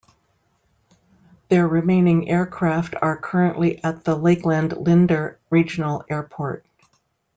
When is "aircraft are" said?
2.27-3.17